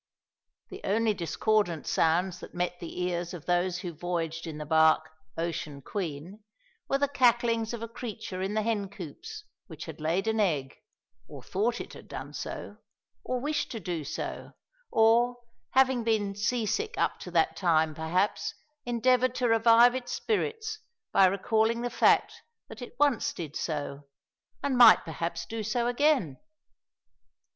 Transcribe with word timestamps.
The 0.69 0.81
only 0.83 1.13
discordant 1.13 1.85
sounds 1.85 2.39
that 2.39 2.55
met 2.55 2.79
the 2.79 3.03
ears 3.03 3.35
of 3.35 3.45
those 3.45 3.77
who 3.77 3.93
voyaged 3.93 4.47
in 4.47 4.57
the 4.57 4.65
bark 4.65 5.11
Ocean 5.37 5.79
Queen 5.83 6.43
were 6.89 6.97
the 6.97 7.07
cacklings 7.07 7.71
of 7.71 7.83
a 7.83 7.87
creature 7.87 8.41
in 8.41 8.55
the 8.55 8.63
hen 8.63 8.89
coops 8.89 9.43
which 9.67 9.85
had 9.85 10.01
laid 10.01 10.27
an 10.27 10.39
egg, 10.39 10.73
or 11.27 11.43
thought 11.43 11.79
it 11.79 11.93
had 11.93 12.07
done 12.07 12.33
so, 12.33 12.77
or 13.23 13.39
wished 13.39 13.69
to 13.73 13.79
do 13.79 14.03
so, 14.03 14.53
or, 14.91 15.37
having 15.73 16.03
been 16.03 16.33
sea 16.33 16.65
sick 16.65 16.97
up 16.97 17.19
to 17.19 17.29
that 17.29 17.55
time, 17.55 17.93
perhaps, 17.93 18.55
endeavoured 18.87 19.35
to 19.35 19.47
revive 19.49 19.93
its 19.93 20.11
spirits 20.11 20.79
by 21.11 21.27
recalling 21.27 21.81
the 21.83 21.91
fact 21.91 22.41
that 22.69 22.81
it 22.81 22.95
once 22.99 23.33
did 23.33 23.55
so, 23.55 24.07
and 24.63 24.79
might 24.79 25.05
perhaps 25.05 25.45
do 25.45 25.61
so 25.61 25.85
again! 25.85 26.39